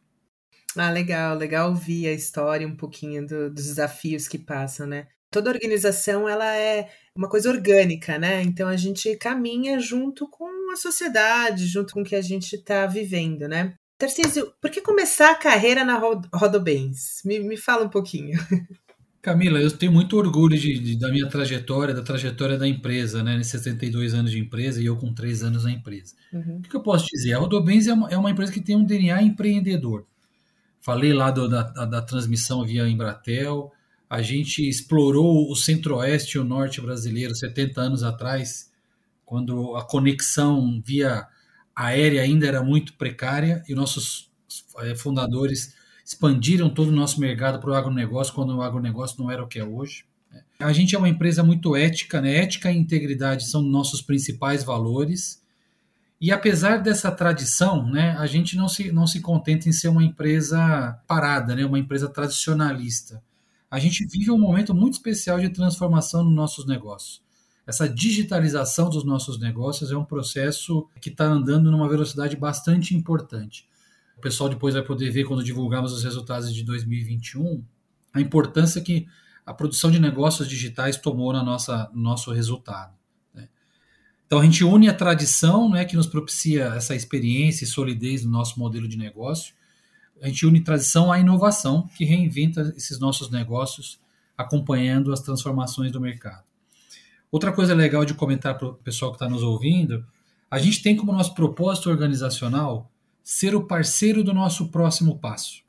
Ah, 0.75 0.91
legal, 0.91 1.35
legal 1.35 1.69
ouvir 1.69 2.07
a 2.07 2.13
história 2.13 2.67
um 2.67 2.75
pouquinho 2.75 3.25
do, 3.25 3.49
dos 3.49 3.65
desafios 3.65 4.27
que 4.27 4.37
passam, 4.37 4.85
né? 4.85 5.07
toda 5.31 5.49
organização 5.49 6.27
ela 6.27 6.55
é 6.55 6.89
uma 7.15 7.29
coisa 7.29 7.49
orgânica, 7.49 8.17
né? 8.17 8.41
Então 8.43 8.67
a 8.67 8.77
gente 8.77 9.15
caminha 9.17 9.79
junto 9.79 10.27
com 10.29 10.71
a 10.71 10.75
sociedade, 10.75 11.65
junto 11.65 11.93
com 11.93 12.01
o 12.01 12.03
que 12.03 12.15
a 12.15 12.21
gente 12.21 12.55
está 12.55 12.85
vivendo, 12.85 13.47
né? 13.47 13.75
Tarcísio, 13.97 14.53
por 14.61 14.69
que 14.69 14.81
começar 14.81 15.31
a 15.31 15.35
carreira 15.35 15.83
na 15.83 15.99
Rodobens? 16.33 17.21
Me, 17.25 17.39
me 17.39 17.57
fala 17.57 17.85
um 17.85 17.89
pouquinho. 17.89 18.39
Camila, 19.21 19.59
eu 19.59 19.71
tenho 19.71 19.91
muito 19.91 20.15
orgulho 20.15 20.57
de, 20.57 20.79
de, 20.79 20.97
da 20.97 21.09
minha 21.09 21.27
trajetória, 21.27 21.93
da 21.93 22.03
trajetória 22.03 22.57
da 22.57 22.67
empresa, 22.67 23.23
né? 23.23 23.41
62 23.41 24.13
anos 24.13 24.31
de 24.31 24.39
empresa 24.39 24.81
e 24.81 24.85
eu 24.85 24.95
com 24.95 25.13
3 25.13 25.43
anos 25.43 25.63
na 25.63 25.71
empresa. 25.71 26.15
Uhum. 26.31 26.59
O 26.59 26.61
que, 26.61 26.69
que, 26.69 26.75
eu 26.75 26.81
posso 26.81 27.07
dizer? 27.11 27.33
A 27.33 27.39
Rodobens 27.39 27.87
é 27.87 27.93
uma, 27.93 28.09
é 28.09 28.17
uma, 28.17 28.31
empresa 28.31 28.53
que 28.53 28.61
tem 28.61 28.75
um 28.75 28.85
DNA 28.85 29.21
empreendedor. 29.23 30.05
Falei 30.79 31.11
lá 31.11 31.31
do, 31.31 31.49
da, 31.49 31.63
da, 31.63 31.85
da 31.85 32.01
transmissão 32.01 32.63
via 32.63 32.87
Embratel, 32.87 33.71
a 34.09 34.21
gente 34.21 34.65
explorou 34.67 35.51
o 35.51 35.55
centro-oeste 35.55 36.37
e 36.37 36.39
o 36.39 36.45
norte 36.45 36.79
brasileiro 36.79 37.35
70 37.35 37.81
anos 37.81 38.03
atrás, 38.03 38.71
quando 39.25 39.75
a 39.75 39.83
conexão 39.83 40.81
via 40.85 41.27
aérea 41.77 42.21
ainda 42.21 42.47
era 42.47 42.63
muito 42.63 42.93
precária 42.93 43.63
e 43.67 43.75
nossos 43.75 44.29
eh, 44.79 44.95
fundadores 44.95 45.75
expandiram 46.05 46.69
todo 46.69 46.89
o 46.89 46.95
nosso 46.95 47.19
mercado 47.19 47.59
para 47.59 47.69
o 47.69 47.73
agronegócio 47.73 48.33
quando 48.33 48.55
o 48.55 48.61
agronegócio 48.61 49.21
não 49.21 49.29
era 49.29 49.43
o 49.43 49.47
que 49.47 49.59
é 49.59 49.63
hoje. 49.63 50.05
Né. 50.31 50.41
A 50.59 50.73
gente 50.73 50.95
é 50.95 50.97
uma 50.97 51.09
empresa 51.09 51.43
muito 51.43 51.75
ética, 51.75 52.21
né? 52.21 52.35
ética 52.35 52.71
e 52.71 52.77
integridade 52.77 53.47
são 53.47 53.61
nossos 53.61 54.01
principais 54.01 54.63
valores. 54.63 55.41
E 56.19 56.31
apesar 56.31 56.77
dessa 56.77 57.11
tradição, 57.11 57.87
né, 57.91 58.15
a 58.17 58.25
gente 58.25 58.55
não 58.55 58.67
se, 58.67 58.91
não 58.91 59.05
se 59.05 59.21
contenta 59.21 59.69
em 59.69 59.71
ser 59.71 59.89
uma 59.89 60.03
empresa 60.03 60.99
parada, 61.07 61.55
né, 61.55 61.63
uma 61.63 61.77
empresa 61.77 62.09
tradicionalista 62.09 63.21
a 63.69 63.79
gente 63.79 64.05
vive 64.05 64.31
um 64.31 64.37
momento 64.37 64.73
muito 64.73 64.93
especial 64.93 65.39
de 65.39 65.49
transformação 65.49 66.23
nos 66.23 66.33
nossos 66.33 66.65
negócios. 66.65 67.21
Essa 67.67 67.89
digitalização 67.89 68.89
dos 68.89 69.03
nossos 69.03 69.37
negócios 69.37 69.91
é 69.91 69.97
um 69.97 70.05
processo 70.05 70.87
que 71.01 71.09
está 71.09 71.25
andando 71.25 71.69
numa 71.69 71.89
velocidade 71.89 72.37
bastante 72.37 72.95
importante. 72.95 73.67
O 74.17 74.21
pessoal 74.21 74.49
depois 74.49 74.73
vai 74.73 74.83
poder 74.83 75.11
ver, 75.11 75.25
quando 75.25 75.43
divulgarmos 75.43 75.91
os 75.91 76.01
resultados 76.01 76.53
de 76.55 76.63
2021, 76.63 77.61
a 78.13 78.21
importância 78.21 78.81
que 78.81 79.05
a 79.45 79.53
produção 79.53 79.91
de 79.91 79.99
negócios 79.99 80.47
digitais 80.47 80.95
tomou 80.95 81.33
na 81.33 81.43
nossa, 81.43 81.91
no 81.93 82.01
nosso 82.01 82.31
resultado. 82.31 82.93
Né? 83.33 83.49
Então 84.25 84.39
a 84.39 84.43
gente 84.45 84.63
une 84.63 84.87
a 84.87 84.93
tradição, 84.93 85.69
né, 85.69 85.83
que 85.83 85.95
nos 85.97 86.07
propicia 86.07 86.67
essa 86.67 86.95
experiência 86.95 87.65
e 87.65 87.67
solidez 87.67 88.23
no 88.23 88.31
nosso 88.31 88.57
modelo 88.57 88.87
de 88.87 88.97
negócio. 88.97 89.53
A 90.21 90.27
gente 90.27 90.45
une 90.45 90.61
tradição 90.61 91.11
à 91.11 91.19
inovação, 91.19 91.85
que 91.97 92.05
reinventa 92.05 92.73
esses 92.77 92.97
nossos 92.97 93.29
negócios 93.29 93.99
acompanhando 94.37 95.11
as 95.11 95.19
transformações 95.19 95.91
do 95.91 95.99
mercado. 95.99 96.47
Outra 97.31 97.51
coisa 97.51 97.73
legal 97.73 98.05
de 98.05 98.13
comentar 98.13 98.57
para 98.57 98.67
o 98.67 98.73
pessoal 98.75 99.11
que 99.11 99.15
está 99.15 99.29
nos 99.29 99.43
ouvindo, 99.43 100.05
a 100.49 100.57
gente 100.57 100.81
tem 100.81 100.95
como 100.95 101.11
nosso 101.11 101.33
propósito 101.33 101.89
organizacional 101.89 102.91
ser 103.23 103.53
o 103.53 103.67
parceiro 103.67 104.23
do 104.23 104.33
nosso 104.33 104.69
próximo 104.69 105.19
passo. 105.19 105.61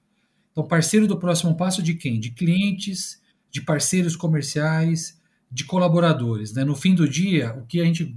Então, 0.53 0.67
parceiro 0.67 1.07
do 1.07 1.19
próximo 1.19 1.57
passo 1.57 1.83
de 1.83 1.95
quem? 1.95 2.21
De 2.21 2.31
clientes, 2.31 3.21
de 3.51 3.61
parceiros 3.61 4.15
comerciais, 4.15 5.21
de 5.51 5.65
colaboradores. 5.65 6.53
Né? 6.53 6.65
No 6.65 6.77
fim 6.77 6.95
do 6.95 7.09
dia, 7.09 7.55
o 7.55 7.67
que 7.67 7.81
a 7.81 7.85
gente 7.85 8.17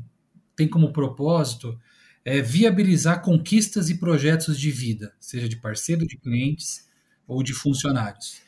tem 0.55 0.67
como 0.67 0.93
propósito 0.93 1.77
é 2.23 2.41
viabilizar 2.41 3.21
conquistas 3.21 3.89
e 3.89 3.97
projetos 3.97 4.59
de 4.59 4.69
vida, 4.69 5.13
seja 5.19 5.49
de 5.49 5.55
parceiro 5.55 6.05
de 6.05 6.17
clientes 6.17 6.87
ou 7.27 7.41
de 7.41 7.53
funcionários. 7.53 8.41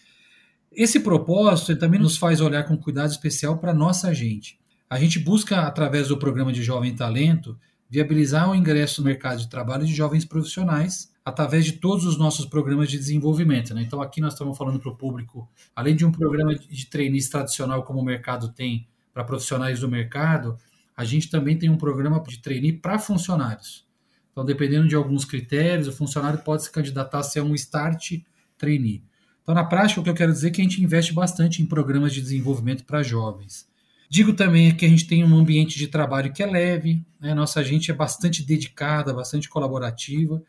Esse 0.72 1.00
propósito 1.00 1.76
também 1.76 2.00
nos 2.00 2.18
faz 2.18 2.42
olhar 2.42 2.64
com 2.64 2.78
cuidado 2.78 3.10
especial 3.10 3.58
para 3.58 3.72
a 3.72 3.76
nossa 3.76 4.14
gente. 4.14 4.60
A 4.90 5.00
gente 5.00 5.20
busca, 5.20 5.62
através 5.62 6.08
do 6.10 6.18
programa 6.18 6.54
de 6.54 6.62
Jovem 6.62 6.96
Talento, 6.96 7.58
viabilizar 7.90 8.50
o 8.50 8.56
ingresso 8.56 9.02
no 9.02 9.08
mercado 9.08 9.40
de 9.40 9.50
trabalho 9.50 9.86
de 9.86 9.94
jovens 9.94 10.26
profissionais 10.26 11.12
através 11.24 11.64
de 11.64 11.74
todos 11.74 12.06
os 12.06 12.18
nossos 12.18 12.46
programas 12.46 12.90
de 12.90 12.98
desenvolvimento. 12.98 13.74
Né? 13.74 13.84
Então, 13.84 14.02
aqui 14.02 14.20
nós 14.20 14.34
estamos 14.34 14.58
falando 14.58 14.80
para 14.80 14.92
o 14.92 14.96
público, 14.96 15.50
além 15.76 15.96
de 15.96 16.06
um 16.06 16.12
programa 16.12 16.54
de 16.56 16.86
trainees 16.88 17.30
tradicional 17.30 17.84
como 17.84 18.00
o 18.00 18.04
mercado 18.04 18.50
tem 18.50 18.88
para 19.14 19.24
profissionais 19.24 19.80
do 19.80 19.88
mercado, 19.88 20.58
a 20.96 21.04
gente 21.04 21.30
também 21.30 21.58
tem 21.58 21.70
um 21.70 21.78
programa 21.78 22.22
de 22.22 22.40
trainee 22.40 22.74
para 22.74 23.00
funcionários. 23.00 23.86
Então, 24.32 24.44
dependendo 24.44 24.88
de 24.88 24.96
alguns 24.96 25.24
critérios, 25.24 25.88
o 25.88 25.94
funcionário 25.94 26.40
pode 26.40 26.64
se 26.64 26.72
candidatar 26.72 27.20
a 27.20 27.24
ser 27.24 27.42
um 27.42 27.54
start 27.54 28.20
trainee. 28.58 29.04
Então, 29.42 29.54
na 29.54 29.64
prática, 29.64 30.02
o 30.02 30.04
que 30.04 30.10
eu 30.10 30.16
quero 30.16 30.32
dizer 30.32 30.48
é 30.48 30.52
que 30.52 30.62
a 30.62 30.64
gente 30.64 30.84
investe 30.84 31.14
bastante 31.14 31.62
em 31.62 31.66
programas 31.66 32.14
de 32.14 32.22
desenvolvimento 32.22 32.84
para 32.86 33.04
jovens. 33.04 33.68
Digo 34.14 34.32
também 34.32 34.76
que 34.76 34.86
a 34.86 34.88
gente 34.88 35.08
tem 35.08 35.24
um 35.24 35.36
ambiente 35.36 35.76
de 35.76 35.88
trabalho 35.88 36.32
que 36.32 36.44
é 36.44 36.46
leve, 36.46 37.04
né? 37.20 37.34
nossa 37.34 37.64
gente 37.64 37.90
é 37.90 37.96
bastante 37.96 38.44
dedicada, 38.44 39.12
bastante 39.12 39.50
colaborativa 39.50 40.40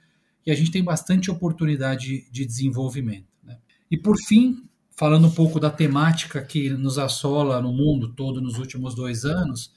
e 0.44 0.50
a 0.50 0.54
gente 0.54 0.71
tem 0.71 0.85
bastante 0.85 1.30
oportunidade 1.30 2.30
de 2.30 2.44
desenvolvimento. 2.44 3.25
Né? 3.42 3.56
E 3.90 3.97
por 3.97 4.18
fim, 4.18 4.68
falando 4.90 5.28
um 5.28 5.30
pouco 5.30 5.59
da 5.59 5.71
temática 5.71 6.42
que 6.42 6.68
nos 6.68 6.99
assola 6.99 7.59
no 7.62 7.73
mundo 7.73 8.12
todo 8.12 8.38
nos 8.38 8.59
últimos 8.59 8.94
dois 8.94 9.25
anos, 9.25 9.73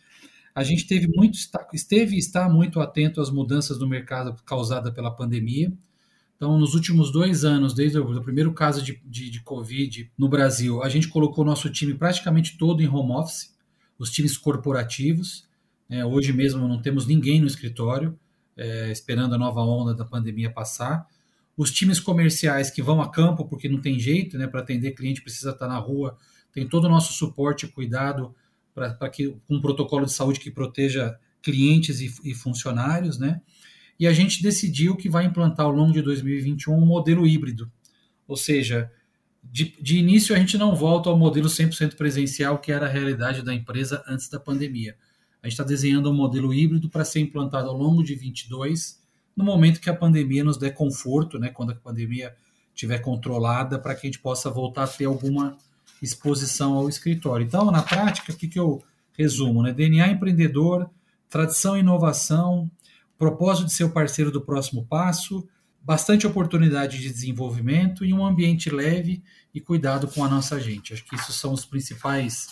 a 0.54 0.66
gente 0.66 0.86
teve 0.86 1.08
muito, 1.08 1.40
esteve 1.72 2.18
e 2.18 2.20
está 2.20 2.50
muito 2.50 2.82
atento 2.82 3.22
às 3.22 3.30
mudanças 3.30 3.80
no 3.80 3.88
mercado 3.88 4.36
causadas 4.44 4.94
pela 4.94 5.12
pandemia. 5.12 5.72
Então, 6.36 6.60
nos 6.60 6.76
últimos 6.76 7.10
dois 7.10 7.46
anos, 7.46 7.74
desde 7.74 7.98
o 8.00 8.22
primeiro 8.22 8.52
caso 8.52 8.82
de, 8.84 9.02
de, 9.06 9.30
de 9.30 9.40
Covid 9.44 10.12
no 10.18 10.28
Brasil, 10.28 10.84
a 10.84 10.90
gente 10.90 11.08
colocou 11.08 11.46
nosso 11.46 11.70
time 11.70 11.94
praticamente 11.94 12.58
todo 12.58 12.84
em 12.84 12.88
home 12.90 13.14
office, 13.14 13.56
os 13.98 14.10
times 14.12 14.38
corporativos. 14.38 15.48
É, 15.90 16.06
hoje 16.06 16.34
mesmo 16.34 16.68
não 16.68 16.82
temos 16.82 17.06
ninguém 17.06 17.40
no 17.40 17.48
escritório, 17.48 18.18
é, 18.56 18.92
esperando 18.92 19.36
a 19.36 19.38
nova 19.38 19.62
onda 19.62 19.94
da 19.94 20.06
pandemia 20.06 20.52
passar. 20.52 21.08
Os 21.56 21.72
times 21.72 22.00
comerciais 22.00 22.70
que 22.70 22.82
vão 22.82 23.02
a 23.02 23.10
campo, 23.10 23.46
porque 23.46 23.68
não 23.68 23.82
tem 23.82 24.00
jeito, 24.00 24.38
né, 24.38 24.48
para 24.48 24.60
atender 24.60 24.92
cliente 24.92 25.22
precisa 25.22 25.52
estar 25.52 25.68
na 25.68 25.78
rua, 25.78 26.18
tem 26.54 26.68
todo 26.68 26.86
o 26.86 26.90
nosso 26.90 27.14
suporte 27.14 27.66
e 27.66 27.70
cuidado 27.70 28.36
para 28.74 29.10
que 29.10 29.36
um 29.50 29.60
protocolo 29.60 30.06
de 30.06 30.14
saúde 30.14 30.40
que 30.40 30.52
proteja 30.52 31.18
clientes 31.42 32.00
e, 32.00 32.14
e, 32.24 32.34
funcionários, 32.34 33.18
né? 33.18 33.42
E 34.00 34.06
a 34.06 34.14
gente 34.14 34.44
decidiu 34.44 34.96
que 34.96 35.10
vai 35.10 35.26
implantar 35.26 35.66
ao 35.66 35.72
longo 35.72 35.94
de 35.94 36.02
2021 36.02 36.76
um 36.76 36.86
modelo 36.86 37.26
híbrido, 37.26 37.72
ou 38.28 38.38
seja, 38.38 38.92
de, 39.44 39.76
de 39.82 39.98
início 39.98 40.36
a 40.36 40.40
gente 40.40 40.58
não 40.58 40.76
volta 40.76 41.10
ao 41.10 41.18
modelo 41.18 41.48
100% 41.48 41.96
presencial 41.96 42.60
que 42.60 42.72
era 42.72 42.86
a 42.86 42.90
realidade 42.90 43.42
da 43.42 43.54
empresa 43.54 44.04
antes 44.08 44.30
da 44.30 44.40
pandemia. 44.40 44.96
A 45.42 45.48
gente 45.48 45.54
está 45.54 45.64
desenhando 45.64 46.10
um 46.10 46.14
modelo 46.14 46.54
híbrido 46.54 46.90
para 46.90 47.06
ser 47.06 47.20
implantado 47.20 47.70
ao 47.70 47.78
longo 47.78 48.04
de 48.04 48.16
22, 48.16 49.02
no 49.36 49.44
momento 49.44 49.80
que 49.80 49.90
a 49.90 49.96
pandemia 49.96 50.44
nos 50.44 50.58
der 50.58 50.72
conforto, 50.72 51.38
né? 51.38 51.50
Quando 51.50 51.72
a 51.72 51.76
pandemia 51.76 52.36
estiver 52.74 53.00
controlada, 53.00 53.80
para 53.80 53.96
que 53.96 54.06
a 54.06 54.10
gente 54.10 54.20
possa 54.20 54.50
voltar 54.50 54.84
a 54.84 54.88
ter 54.88 55.06
alguma 55.06 55.58
exposição 56.02 56.74
ao 56.74 56.90
escritório. 56.90 57.46
Então, 57.46 57.72
na 57.72 57.82
prática, 57.82 58.32
o 58.32 58.36
que, 58.36 58.48
que 58.48 58.60
eu 58.60 58.84
resumo? 59.14 59.64
Né? 59.64 59.74
DNA 59.74 60.10
empreendedor, 60.10 60.90
tradição 61.30 61.76
e 61.76 61.80
inovação, 61.80 62.70
propósito 63.18 63.66
de 63.66 63.74
ser 63.74 63.84
o 63.84 63.90
parceiro 63.90 64.32
do 64.32 64.42
próximo 64.42 64.86
passo, 64.86 65.48
bastante 65.88 66.28
oportunidade 66.28 67.00
de 67.00 67.10
desenvolvimento 67.10 68.04
e 68.04 68.14
um 68.14 68.26
ambiente 68.26 68.70
leve 68.70 69.24
e 69.56 69.62
cuidado 69.62 70.06
com 70.10 70.22
a 70.22 70.28
nossa 70.28 70.60
gente. 70.60 70.92
Acho 70.92 71.06
que 71.06 71.16
esses 71.16 71.34
são 71.34 71.54
os 71.54 71.64
principais 71.66 72.48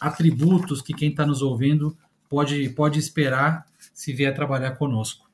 atributos 0.00 0.82
que 0.82 0.92
quem 0.92 1.10
está 1.10 1.24
nos 1.24 1.40
ouvindo 1.40 1.96
pode, 2.28 2.68
pode 2.70 2.98
esperar 2.98 3.64
se 3.94 4.12
vier 4.12 4.34
trabalhar 4.34 4.72
conosco. 4.72 5.30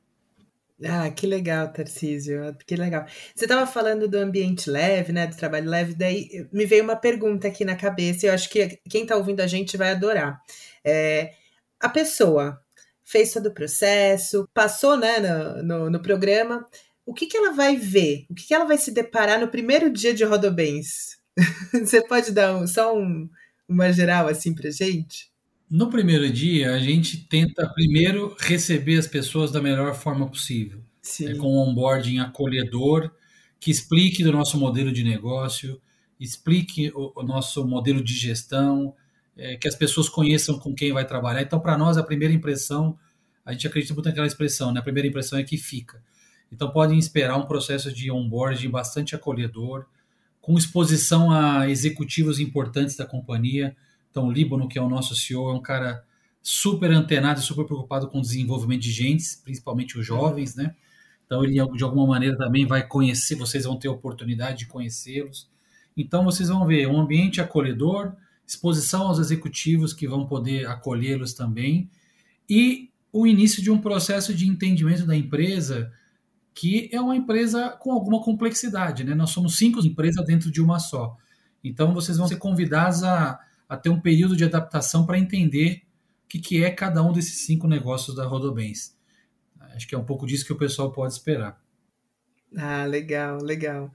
Ah, 0.84 1.10
que 1.10 1.26
legal, 1.26 1.72
Tarcísio, 1.72 2.54
que 2.66 2.76
legal. 2.76 3.06
Você 3.34 3.46
estava 3.46 3.66
falando 3.66 4.06
do 4.06 4.18
ambiente 4.18 4.68
leve, 4.68 5.10
né, 5.10 5.26
do 5.26 5.36
trabalho 5.36 5.68
leve, 5.68 5.94
daí 5.94 6.46
me 6.52 6.66
veio 6.66 6.84
uma 6.84 6.96
pergunta 6.96 7.48
aqui 7.48 7.64
na 7.64 7.74
cabeça, 7.74 8.26
e 8.26 8.28
eu 8.28 8.34
acho 8.34 8.50
que 8.50 8.78
quem 8.90 9.04
está 9.04 9.16
ouvindo 9.16 9.40
a 9.40 9.46
gente 9.46 9.78
vai 9.78 9.92
adorar. 9.92 10.42
É, 10.84 11.32
a 11.80 11.88
pessoa 11.88 12.60
fez 13.02 13.32
todo 13.32 13.46
o 13.46 13.54
processo, 13.54 14.46
passou 14.52 14.96
né, 14.98 15.18
no, 15.20 15.62
no, 15.62 15.90
no 15.90 16.02
programa, 16.02 16.66
o 17.04 17.14
que, 17.14 17.26
que 17.26 17.36
ela 17.36 17.52
vai 17.52 17.76
ver? 17.76 18.26
O 18.28 18.34
que, 18.34 18.46
que 18.46 18.54
ela 18.54 18.64
vai 18.64 18.78
se 18.78 18.92
deparar 18.92 19.40
no 19.40 19.48
primeiro 19.48 19.92
dia 19.92 20.14
de 20.14 20.24
Rodobens? 20.24 21.18
Você 21.72 22.06
pode 22.06 22.32
dar 22.32 22.56
um, 22.56 22.66
só 22.66 22.96
um, 22.96 23.28
uma 23.68 23.92
geral 23.92 24.28
assim 24.28 24.54
para 24.54 24.70
gente? 24.70 25.30
No 25.70 25.88
primeiro 25.88 26.28
dia, 26.30 26.74
a 26.74 26.78
gente 26.78 27.28
tenta 27.28 27.68
primeiro 27.72 28.36
receber 28.40 28.98
as 28.98 29.06
pessoas 29.06 29.52
da 29.52 29.62
melhor 29.62 29.94
forma 29.94 30.28
possível. 30.28 30.82
É, 31.22 31.34
com 31.34 31.46
um 31.46 31.68
onboarding 31.68 32.18
acolhedor, 32.18 33.10
que 33.58 33.70
explique 33.70 34.22
do 34.22 34.32
nosso 34.32 34.58
modelo 34.58 34.92
de 34.92 35.02
negócio, 35.02 35.80
explique 36.18 36.90
o, 36.94 37.12
o 37.16 37.22
nosso 37.22 37.66
modelo 37.66 38.02
de 38.02 38.14
gestão, 38.14 38.94
é, 39.36 39.56
que 39.56 39.66
as 39.66 39.74
pessoas 39.74 40.08
conheçam 40.08 40.58
com 40.58 40.74
quem 40.74 40.92
vai 40.92 41.06
trabalhar. 41.06 41.42
Então, 41.42 41.60
para 41.60 41.78
nós, 41.78 41.96
a 41.96 42.02
primeira 42.02 42.34
impressão, 42.34 42.98
a 43.44 43.52
gente 43.52 43.66
acredita 43.66 43.94
muito 43.94 44.06
naquela 44.06 44.26
expressão, 44.26 44.72
né? 44.72 44.80
a 44.80 44.82
primeira 44.82 45.08
impressão 45.08 45.38
é 45.38 45.42
que 45.42 45.56
fica. 45.56 46.02
Então, 46.52 46.70
podem 46.70 46.98
esperar 46.98 47.36
um 47.36 47.46
processo 47.46 47.92
de 47.92 48.10
onboarding 48.10 48.70
bastante 48.70 49.14
acolhedor, 49.14 49.86
com 50.40 50.56
exposição 50.56 51.30
a 51.30 51.68
executivos 51.68 52.40
importantes 52.40 52.96
da 52.96 53.06
companhia, 53.06 53.76
então, 54.10 54.26
o 54.26 54.32
Líbano, 54.32 54.68
que 54.68 54.78
é 54.78 54.82
o 54.82 54.88
nosso 54.88 55.14
CEO, 55.14 55.50
é 55.50 55.54
um 55.54 55.62
cara 55.62 56.04
super 56.42 56.90
antenado 56.90 57.40
e 57.40 57.42
super 57.42 57.64
preocupado 57.64 58.08
com 58.08 58.18
o 58.18 58.22
desenvolvimento 58.22 58.82
de 58.82 58.90
gentes, 58.90 59.40
principalmente 59.42 59.98
os 59.98 60.04
jovens, 60.04 60.56
né? 60.56 60.74
Então, 61.24 61.44
ele 61.44 61.54
de 61.76 61.84
alguma 61.84 62.06
maneira 62.06 62.36
também 62.36 62.66
vai 62.66 62.84
conhecer, 62.84 63.36
vocês 63.36 63.64
vão 63.64 63.78
ter 63.78 63.86
a 63.88 63.92
oportunidade 63.92 64.58
de 64.58 64.66
conhecê-los. 64.66 65.48
Então, 65.96 66.24
vocês 66.24 66.48
vão 66.48 66.66
ver 66.66 66.88
um 66.88 67.00
ambiente 67.00 67.40
acolhedor, 67.40 68.14
exposição 68.44 69.06
aos 69.06 69.20
executivos 69.20 69.92
que 69.92 70.08
vão 70.08 70.26
poder 70.26 70.66
acolhê-los 70.66 71.34
também, 71.34 71.88
e 72.48 72.90
o 73.12 73.26
início 73.26 73.62
de 73.62 73.70
um 73.70 73.78
processo 73.78 74.34
de 74.34 74.48
entendimento 74.48 75.06
da 75.06 75.16
empresa, 75.16 75.92
que 76.54 76.88
é 76.92 77.00
uma 77.00 77.16
empresa 77.16 77.70
com 77.70 77.92
alguma 77.92 78.22
complexidade, 78.22 79.04
né? 79.04 79.14
Nós 79.14 79.30
somos 79.30 79.56
cinco 79.56 79.80
empresas 79.80 80.24
dentro 80.24 80.50
de 80.50 80.60
uma 80.60 80.78
só. 80.78 81.16
Então, 81.62 81.94
vocês 81.94 82.16
vão 82.18 82.26
ser 82.26 82.36
convidados 82.36 83.02
a 83.02 83.40
a 83.70 83.76
ter 83.76 83.88
um 83.88 84.00
período 84.00 84.36
de 84.36 84.44
adaptação 84.44 85.06
para 85.06 85.16
entender 85.16 85.84
o 86.24 86.28
que, 86.28 86.40
que 86.40 86.64
é 86.64 86.72
cada 86.72 87.04
um 87.04 87.12
desses 87.12 87.46
cinco 87.46 87.68
negócios 87.68 88.16
da 88.16 88.26
Rodobens. 88.26 88.98
Acho 89.76 89.86
que 89.86 89.94
é 89.94 89.98
um 89.98 90.04
pouco 90.04 90.26
disso 90.26 90.44
que 90.44 90.52
o 90.52 90.58
pessoal 90.58 90.90
pode 90.90 91.12
esperar. 91.12 91.62
Ah, 92.56 92.84
legal, 92.84 93.40
legal. 93.40 93.92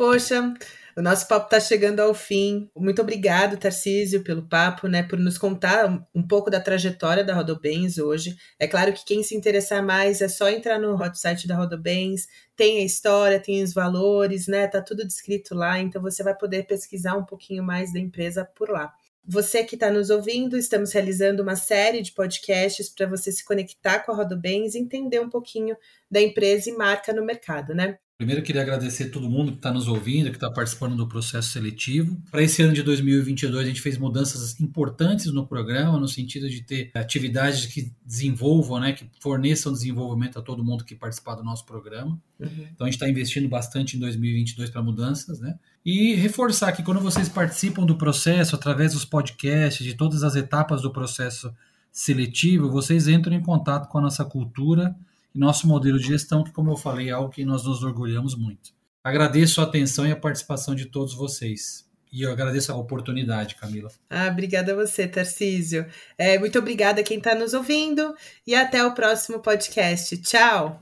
Poxa, 0.00 0.54
o 0.96 1.02
nosso 1.02 1.28
papo 1.28 1.44
está 1.44 1.60
chegando 1.60 2.00
ao 2.00 2.14
fim. 2.14 2.70
Muito 2.74 3.02
obrigado, 3.02 3.58
Tarcísio, 3.58 4.24
pelo 4.24 4.48
papo, 4.48 4.88
né, 4.88 5.02
por 5.02 5.18
nos 5.18 5.36
contar 5.36 6.08
um 6.14 6.26
pouco 6.26 6.50
da 6.50 6.58
trajetória 6.58 7.22
da 7.22 7.34
Rodobens 7.34 7.98
hoje. 7.98 8.34
É 8.58 8.66
claro 8.66 8.94
que 8.94 9.04
quem 9.04 9.22
se 9.22 9.36
interessar 9.36 9.84
mais 9.84 10.22
é 10.22 10.28
só 10.28 10.48
entrar 10.48 10.78
no 10.78 10.96
site 11.14 11.46
da 11.46 11.54
Rodobens, 11.54 12.26
tem 12.56 12.78
a 12.78 12.84
história, 12.86 13.38
tem 13.38 13.62
os 13.62 13.74
valores, 13.74 14.46
né, 14.46 14.66
tá 14.66 14.80
tudo 14.80 15.06
descrito 15.06 15.54
lá, 15.54 15.78
então 15.78 16.00
você 16.00 16.22
vai 16.22 16.34
poder 16.34 16.62
pesquisar 16.66 17.14
um 17.14 17.26
pouquinho 17.26 17.62
mais 17.62 17.92
da 17.92 18.00
empresa 18.00 18.42
por 18.42 18.70
lá. 18.70 18.90
Você 19.22 19.62
que 19.64 19.74
está 19.74 19.90
nos 19.90 20.08
ouvindo, 20.08 20.56
estamos 20.56 20.92
realizando 20.92 21.42
uma 21.42 21.56
série 21.56 22.00
de 22.00 22.12
podcasts 22.12 22.88
para 22.88 23.06
você 23.06 23.30
se 23.30 23.44
conectar 23.44 23.98
com 23.98 24.12
a 24.12 24.16
Rodobens 24.16 24.74
e 24.74 24.78
entender 24.78 25.20
um 25.20 25.28
pouquinho 25.28 25.76
da 26.10 26.22
empresa 26.22 26.70
e 26.70 26.72
marca 26.72 27.12
no 27.12 27.22
mercado, 27.22 27.74
né? 27.74 27.98
Primeiro, 28.20 28.42
queria 28.42 28.60
agradecer 28.60 29.04
a 29.04 29.10
todo 29.10 29.30
mundo 29.30 29.50
que 29.50 29.56
está 29.56 29.72
nos 29.72 29.88
ouvindo, 29.88 30.28
que 30.28 30.36
está 30.36 30.50
participando 30.50 30.94
do 30.94 31.08
processo 31.08 31.48
seletivo. 31.48 32.20
Para 32.30 32.42
esse 32.42 32.60
ano 32.60 32.74
de 32.74 32.82
2022, 32.82 33.64
a 33.64 33.66
gente 33.66 33.80
fez 33.80 33.96
mudanças 33.96 34.60
importantes 34.60 35.32
no 35.32 35.46
programa, 35.46 35.98
no 35.98 36.06
sentido 36.06 36.46
de 36.46 36.60
ter 36.60 36.90
atividades 36.94 37.64
que 37.64 37.90
desenvolvam, 38.04 38.78
né, 38.78 38.92
que 38.92 39.08
forneçam 39.22 39.72
desenvolvimento 39.72 40.38
a 40.38 40.42
todo 40.42 40.62
mundo 40.62 40.84
que 40.84 40.94
participar 40.94 41.36
do 41.36 41.42
nosso 41.42 41.64
programa. 41.64 42.20
Uhum. 42.38 42.68
Então, 42.74 42.86
a 42.86 42.90
gente 42.90 42.96
está 42.96 43.08
investindo 43.08 43.48
bastante 43.48 43.96
em 43.96 44.00
2022 44.00 44.68
para 44.68 44.82
mudanças, 44.82 45.40
né? 45.40 45.58
E 45.82 46.14
reforçar 46.14 46.72
que 46.72 46.82
quando 46.82 47.00
vocês 47.00 47.26
participam 47.26 47.86
do 47.86 47.96
processo, 47.96 48.54
através 48.54 48.92
dos 48.92 49.06
podcasts, 49.06 49.82
de 49.82 49.94
todas 49.94 50.22
as 50.22 50.36
etapas 50.36 50.82
do 50.82 50.92
processo 50.92 51.50
seletivo, 51.90 52.70
vocês 52.70 53.08
entram 53.08 53.34
em 53.34 53.40
contato 53.40 53.88
com 53.88 53.96
a 53.96 54.02
nossa 54.02 54.26
cultura 54.26 54.94
e 55.34 55.38
nosso 55.38 55.66
modelo 55.66 55.98
de 55.98 56.06
gestão, 56.06 56.44
que, 56.44 56.52
como 56.52 56.70
eu 56.70 56.76
falei, 56.76 57.08
é 57.08 57.12
algo 57.12 57.30
que 57.30 57.44
nós 57.44 57.64
nos 57.64 57.82
orgulhamos 57.82 58.34
muito. 58.34 58.70
Agradeço 59.02 59.60
a 59.60 59.64
atenção 59.64 60.06
e 60.06 60.12
a 60.12 60.16
participação 60.16 60.74
de 60.74 60.86
todos 60.86 61.14
vocês. 61.14 61.88
E 62.12 62.22
eu 62.22 62.32
agradeço 62.32 62.72
a 62.72 62.76
oportunidade, 62.76 63.54
Camila. 63.54 63.90
Ah, 64.08 64.28
obrigada 64.28 64.72
a 64.72 64.74
você, 64.74 65.06
Tarcísio. 65.06 65.86
É, 66.18 66.38
muito 66.38 66.58
obrigada 66.58 67.00
a 67.00 67.04
quem 67.04 67.18
está 67.18 67.34
nos 67.34 67.54
ouvindo 67.54 68.14
e 68.46 68.54
até 68.54 68.84
o 68.84 68.94
próximo 68.94 69.38
podcast. 69.38 70.16
Tchau! 70.18 70.80